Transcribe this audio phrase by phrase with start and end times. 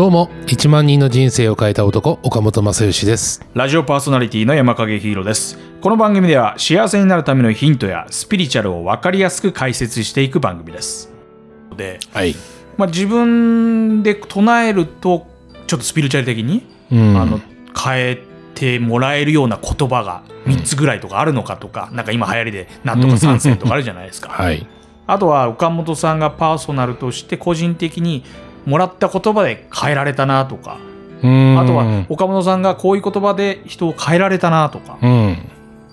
[0.00, 5.58] どうも1万人の人生を変えた男岡本正義ですラジオパーソナリティの山影ヒーローです。
[5.82, 11.12] この番組では幸せになるためのヒントやスピリチュアルを分かりやすく解説していく番組です。
[11.76, 12.34] で、はい
[12.78, 15.26] まあ、自分で唱えると
[15.66, 17.38] ちょっとスピリチュアル的に、うんあの
[17.78, 18.22] 変え
[18.54, 24.30] てもらえるような言葉が3つぐらいとかあるのかとか、なんか今流行りでなんとか3世とかあるじゃないですか。
[24.30, 24.66] はい
[25.06, 28.24] あとは岡本さんがパーソナルとして個人的に
[28.66, 30.78] もらった言葉で変えられたなとか、
[31.22, 35.36] ああとは岡本さんがこういう言葉で人を変えられたなとか、うん。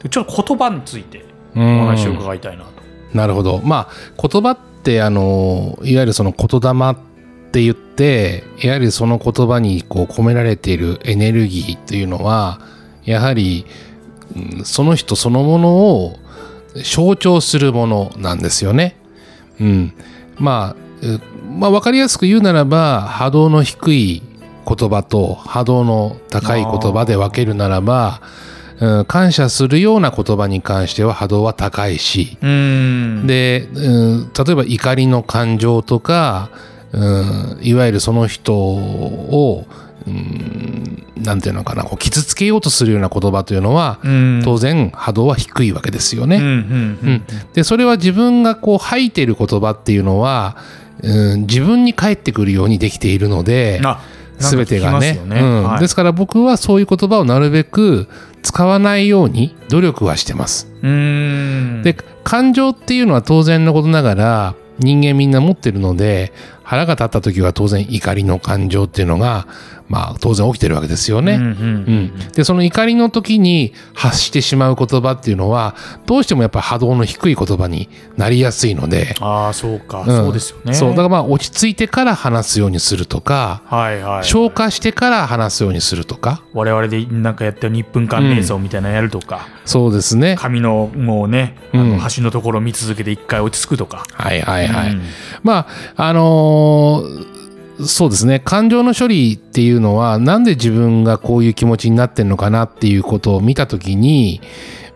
[0.09, 1.25] ちょっと言葉について
[1.55, 1.80] おうん。
[1.80, 2.72] 話を伺いたいなと。
[3.13, 3.61] なるほど。
[3.63, 6.95] まあ言葉ってあのいわゆるその言霊っ
[7.52, 12.59] て言ってやはりその言葉にこう込められているエネルギーというのは
[13.03, 13.66] やはり、
[14.36, 16.20] うんその人そのものを
[16.84, 18.97] 象徴するものなんですよね。
[19.59, 19.94] うん、
[20.38, 21.22] まあ、う
[21.57, 24.21] まあ分かりやすく言うならば波動の低い
[24.67, 28.22] 言葉と波動の高い言葉で分けるならば、
[28.80, 33.27] うん、感謝するような言葉に関しては波動は高いし、うーん。
[33.27, 36.49] で、うん、例えば怒りの感情とか、
[36.91, 39.66] うん、いわゆるその人を、
[40.05, 46.42] うん、なんていうのかなこう傷つけようとするような言葉というのは、うん当然波動は低いわけですよね。
[47.53, 50.58] でそれは自分がこう吐いている言葉っていうのは、
[51.03, 54.02] うん、自分に返ってくるようにできているのであ
[54.40, 55.20] 全てがね。
[55.80, 58.08] ですから僕はそういう言葉をなるべく
[58.44, 60.67] 使わないように努力はしてます。
[60.81, 66.31] で感情っていうのは当然のことながら人間みんな持ってるので
[66.68, 69.48] 腹が立った時は当然怒りの感情っていうのが
[69.88, 71.36] まあ当然起きてるわけですよね。
[71.36, 80.06] うんうんうん、でその怒りの時に発してしまう言葉っていうのはどうしてもやっぱり波動の低い言葉になりやすいので、ああ、そうか、ん。
[80.08, 80.73] そうですよね。
[80.73, 80.90] そう。
[80.90, 84.23] だからまあ落ち着いてから話すようにするとか、はいはい。
[84.26, 86.44] 消化してから話すようにするとか。
[86.54, 90.36] 我々でなんかやった1分間瞑想みたいなのやるとか、そうですね。
[90.38, 91.92] 髪のもうね、あうん。
[91.92, 94.04] の端のところ見続けて一回落ち着くとか。
[94.11, 95.02] はいはいはい、うん。
[95.44, 96.57] まああのー
[97.86, 98.40] そうですね。
[98.40, 104.42] 感情の処理っていうのはなんで自分がこういう気持ちになってるのかなっていうことを見た時に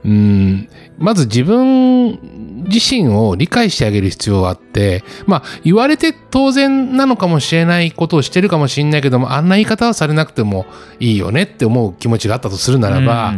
[0.04, 10.66] うんまず自分自身を理解してあげる必要があってまあ言われて当然なのかもしれないことをしてるかもしれないけどもあんな言い方はされなくても
[11.00, 13.34] いいよねって思う気持ちがあったとするならば、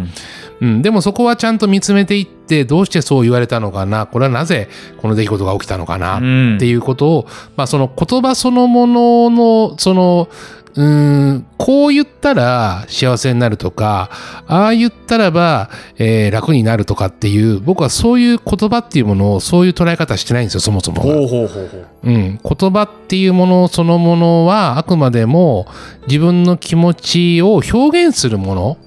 [0.63, 0.69] うん。
[0.69, 4.07] うん、でもそこはちゃんと見つめていってどうしてそう言われたのかな？
[4.07, 6.17] これはなぜこの出来事が起きたのかな？
[6.17, 6.55] うん。
[6.55, 10.29] っていうことを、まあ、その言葉そのもののその
[10.75, 14.09] うーんこう言ったら幸せになるとか
[14.47, 15.69] ああ言ったらば、
[15.99, 21.13] えー楽になるとかっていう僕はそういう言葉っていうものをそういう捉え方してないんですよそもそもが。
[21.13, 21.87] ほうほうほうほう。
[22.03, 25.67] うん、言葉っていうものそのものはあくまでも
[26.07, 28.77] 自分の気持ちを表現するもの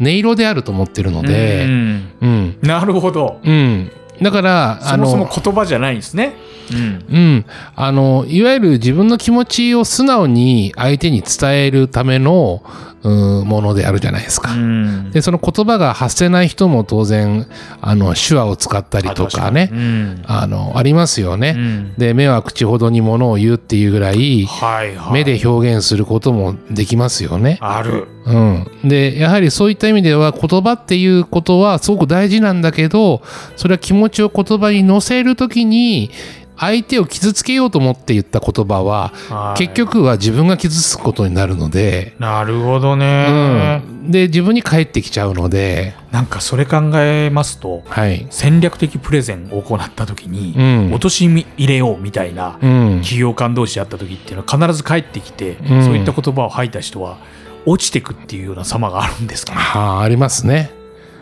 [0.00, 3.40] 音色であると思ってるので、うんうん、なるほど。
[3.44, 3.90] うん。
[4.20, 6.34] だから、そもそも言葉じゃないんですね。
[6.72, 7.04] うん。
[7.08, 7.46] うん。
[7.74, 12.62] あの、いわゆる自分の気持ちを素直に相手に伝えるための、
[13.08, 14.52] うものであるじゃないですか。
[14.52, 17.46] うんで、その言葉が発せない人も当然、
[17.80, 20.22] あの、手話を使ったりとかね、うん。
[20.26, 21.54] あの、ありますよね。
[21.56, 25.12] うんで、目は口ほどにものを言うっていうぐらい、はいはい。
[25.12, 27.58] 目で表現することもできますよね。
[27.60, 28.08] ある。
[28.26, 33.22] うん、でやはりそういった意味では言葉っていうことはすごく大事なんだけど
[33.56, 36.10] それは気持ちを言葉に乗せるときに
[36.58, 39.58] 相手を傷つけようと思って言った言葉ははい。
[39.58, 43.78] 結局は自分が傷つくことになるので、なるほどうね。
[43.78, 48.26] ん、で自分に返ってきちゃうので、なんかそれ考えますと、はい。
[48.30, 50.92] 戦略的プレゼンを行った時に、うん。
[50.92, 53.00] 落とし入れようみたいなうん。
[53.00, 55.84] 企業間同士で会った時っていうのは必ず帰ってきて、ん。
[55.84, 57.18] そういった言葉を吐いた人は
[57.66, 59.58] 落ちてくっていうような様があるんですかね。
[59.58, 60.70] はあ、ありますね。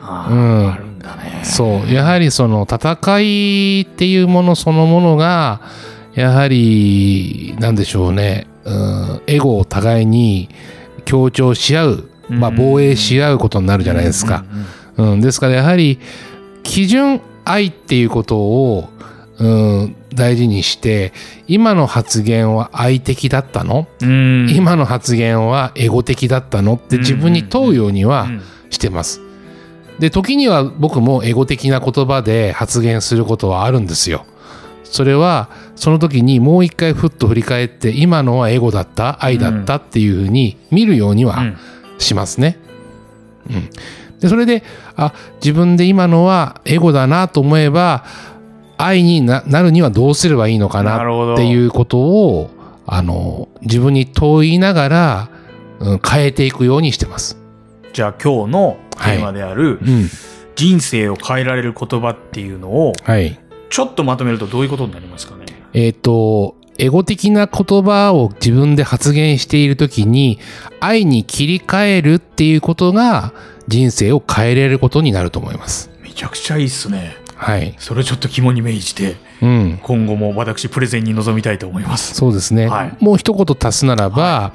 [0.00, 1.40] あーうんあるんだね。
[1.44, 5.60] そうやはりその戦いっていうものそのものが
[6.14, 10.48] やはりなんでしょうね、うん、エゴを互いに
[11.04, 14.44] 強調し合う、まあ、うん防衛し合うことになるじゃないですか。
[14.96, 15.98] うんですからやはり
[16.62, 18.88] 基準愛っていうことを、
[19.38, 21.12] うん、大事にして
[21.48, 24.48] 今の発言は愛的だったの、うん。
[24.50, 26.74] 今の発言はエゴ的だったの？
[26.74, 29.20] って自分に問うようにはうんしてます。
[29.98, 34.26] で時には僕もエゴ的な言葉で発言することはあるんですよ。
[34.84, 39.24] それはその時にもう一回ふっと振り返って今のはエゴだった？
[39.24, 39.76] 愛だった？
[39.76, 41.56] っていうふうに見るようにはうん
[41.98, 42.58] しますね。
[43.48, 43.70] うん、
[44.20, 44.62] でそれで
[44.96, 48.04] あ自分で今のはエゴだなと思えば
[48.76, 50.96] 愛にななるにはどうすればいいのかな
[51.34, 52.50] っていうことを
[52.86, 55.30] あの、自分に問いながら、
[55.80, 57.38] うん、変えていくようにしてます。
[57.92, 60.08] じゃあ今日のテーマである、うん。
[60.56, 63.40] 人生を変えられる言葉っていうのをはい。
[63.70, 65.46] ちょっとまとめるとどういうことになりますかね？
[65.72, 70.38] えっ、と、エゴ的な言葉を自分で発言しているときに、
[70.80, 73.32] 愛に切り替えるっていうことが
[73.66, 75.90] 人生を変えれることになると思います。
[76.02, 77.74] めちゃくちゃいいっすねはい。
[77.78, 79.80] それちょっと肝に銘じてうん。
[79.82, 82.66] 今後も私プレゼンに臨みたいと思いますそうですね。
[82.68, 84.52] はいもう一言足すならば、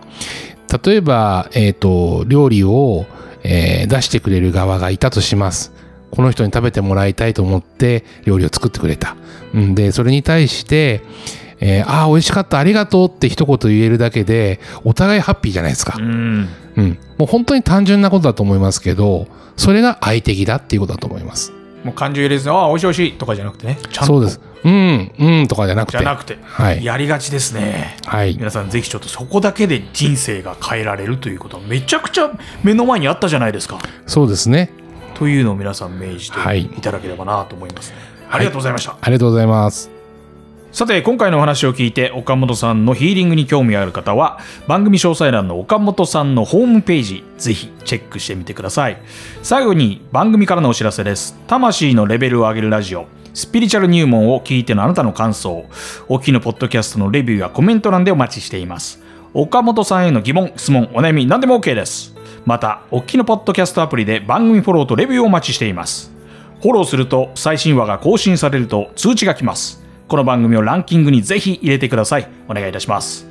[0.84, 3.06] 例えば、えっ、と、料理を、
[3.44, 5.72] えー出してくれる側がいたとします。
[6.12, 9.16] この人に食べてもらいたいと思って料理を作ってくれた。
[9.54, 11.02] うんで、それに対して、
[11.60, 16.02] えーああ、美味しかった、ありがとうって一言言えるだけで、お互いハッピーじゃないですかう。
[16.02, 16.98] んうん。
[17.18, 19.28] もう本当に単純なことだと思いますけど、
[19.58, 21.52] それが愛的だっていうことだと思います。
[21.84, 24.42] もう感情入れずにああ美味しい美味しいとかじゃなくてねちゃんとそうです。
[24.64, 25.98] うん、うんとかじゃなくて。
[25.98, 26.84] じゃなくて、はい。
[26.84, 28.36] やりがちですねはい。
[28.36, 32.31] 皆さんぜひちょっとそこだけで人生が変えられるということはめちゃくちゃ
[32.64, 34.72] 目の前にあったじゃないですかそうですね。
[35.14, 39.99] というのを皆さん明示はいていただければなと思いますね、はいありがとうございましたありがとうございます。
[40.71, 49.01] さて今回のお話を聞いて岡本さんのヒーリングに興味ある方は番組詳細欄の岡本さんのホームページぜひチェックしてみてください。
[49.42, 51.36] 最後に番組からのお知らせです。
[51.48, 55.66] 魂のレベルを上げるラジオスピリチュアル入門を聞いてのあなたの感想
[56.07, 59.01] お聞きのポッドキャストのレビューやコメント欄でお待ちしています。
[59.33, 62.13] 岡本さんへの疑問質問お悩み何でも OK です。
[62.45, 66.12] またお聞きのポッドキャストアプリで番組フォローとレビューをお待ちしています。
[66.62, 69.89] フォローすると最新話が更新されると通知が来ます。
[70.10, 72.28] この番組をランキングにぜひ入れてください。
[72.48, 73.28] お願いいたします。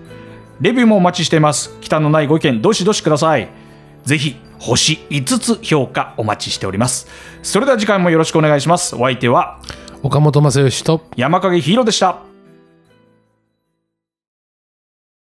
[0.61, 1.77] レビューもお待ちしています。
[1.81, 3.49] 忌憚のないご意見、どしどしください。
[4.05, 7.09] ぜひ、星5つ評価お待ちしております。
[7.43, 8.95] それでは次回もよろしくお願いします。
[8.95, 9.59] お相手は
[10.05, 12.28] 岡本正義と山影ヒーローでした。